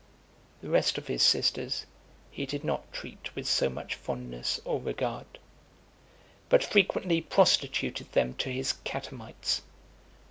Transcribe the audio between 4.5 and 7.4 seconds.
or regard; but frequently